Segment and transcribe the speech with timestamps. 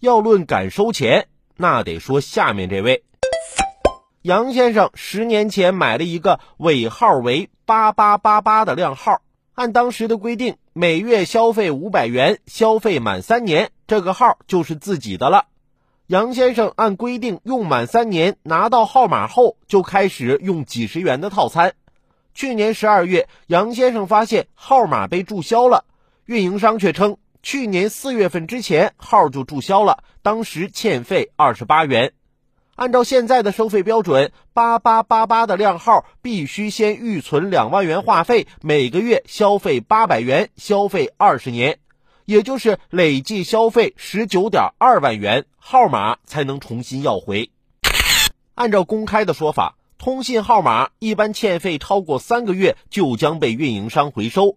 [0.00, 1.28] 要论敢收钱，
[1.58, 3.04] 那得说下面这位。
[4.22, 9.20] 杨先生十年前买了一个尾号为八八八八的靓号，
[9.52, 15.44] 按当时的规定，每月消费五百元，消费满三年，这个号就是自己的了。
[16.06, 21.74] 杨先生按规定用满三年，拿到号码后就开始用几十元的套餐。
[22.32, 25.84] 去年十二月，杨先生发现号码被注销了，
[26.24, 32.12] 运营商却称去年四月份之前号就注销了，当时欠费二十八元。
[32.76, 41.78] 按照现在的收费标准，八八八八的靓号必须先预存两万元话费，每个月消费八百元，消费二十年，
[42.24, 47.50] 也就是累计消费十九点二万元，号码才能重新要回。
[48.54, 54.56] 按照公开的说法，通信号码一般欠费超过三个月就将被运营商回收，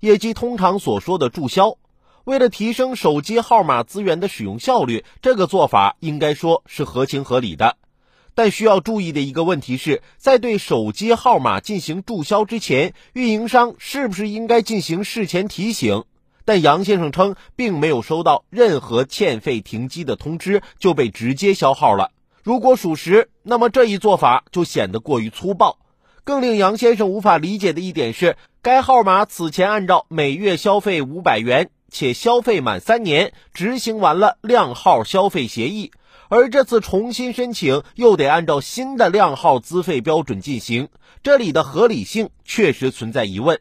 [0.00, 1.78] 也即通常所说的注销。
[2.26, 7.76] 为了提升手机号码资源的使用效率，这个做法应该说是合情合理的。
[8.34, 16.02] 但需要注意的一个问题是，在对手机号码进行注销之前，运营商是不是应该进行事前提醒？
[16.44, 22.10] 但杨先生称，并没有收到任何欠费停机的通知，就被直接销号了。
[22.42, 25.78] 如果属实，那么这一做法就显得过于粗暴。
[26.24, 31.70] 更令杨先生无法理解的一点是，该号码此前按照每月消费五百元。
[31.96, 35.92] 且消费满三年，执行完了靓号消费协议，
[36.28, 40.90] 而这次重新申请又得按照新的靓号资费标准进行，
[41.22, 43.58] 这里的合理性确实存在疑问。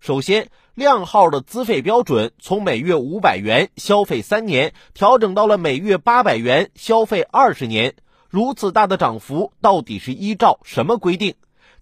[0.00, 7.94] 首先，靓号的资费标准从每月五百元消费三年，调整到了每月八百元消费二十年，
[8.30, 11.34] 如此大的涨幅，到底是依照什么规定？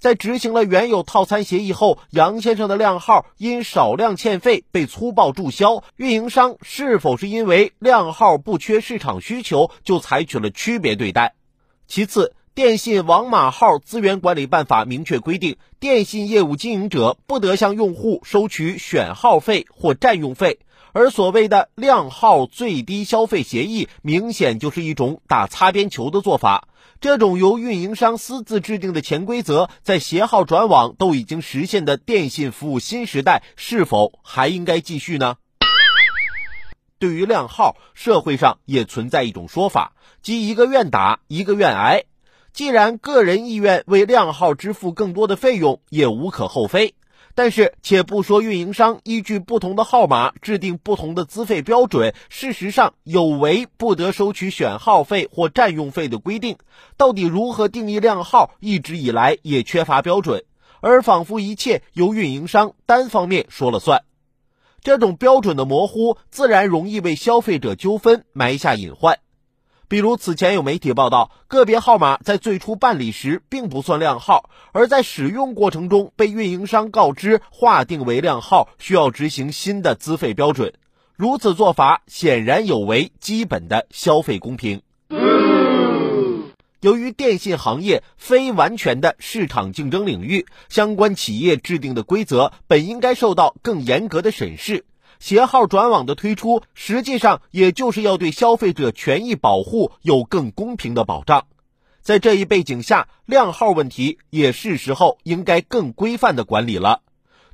[0.05, 11.33] 在执行了原有套餐协议后，杨先生的靓号因少量欠费被粗暴注销，运营商是否是因为靓号不缺市场需求就采取了区别对待？
[11.89, 20.59] 其次，电信网码号资源管理办法明确规定，电信业务经营者不得向用户收取选号费或占用费，
[20.93, 26.69] 而所谓的靓号最低消费协议，明显就是一种打擦边球的做法。
[27.05, 35.37] 这种由运营商私自制定的潜规则，在携号转网都已经实现的电信服务新时代，是否还应该继续呢？
[36.99, 39.93] 对于靓号，社会上也存在一种说法，
[40.23, 42.05] 即一个愿打，一个愿挨。
[42.55, 46.95] 既然个人意愿为靓号支付更多的费用，也无可厚非。
[47.37, 56.59] 但是，且不说运营商依据不同的号码制定不同的资费标准，事实上有违不得收取选号费或占用费的规定。
[56.97, 60.45] 到底如何定义靓号，一直以来也缺乏标准，
[60.81, 64.05] 而仿佛一切由运营商单方面说了算。
[64.81, 69.19] 这种标准的模糊，自然容易为消费者纠纷埋下隐患。
[69.87, 80.73] 比如此前有媒体报道，个别号码在最初办理时并不算靓号，而在使用过程中被运营商告知划定为靓号，需要执行新的资费标准。
[81.17, 84.83] 如此做法显然有违基本的消费公平。
[86.81, 94.85] 由于电信行业非完全的市场竞争领域，相关企业制定的规则本应该受到更严格的审视。
[95.25, 101.47] 携号转网的推出，实际上也就是要对消费者权益保护有更公平的保障。
[102.03, 107.01] 在这一背景下，靓号问题也是时候应该更规范的管理了。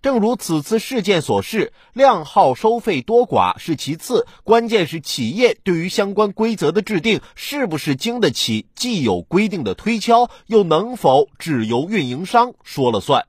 [0.02, 13.28] 正如此次事件所示，靓号收费多寡是其次，关键是企业对于相关规则的制定是不是经得起既有规定的推敲，又能否只由运营商说了算。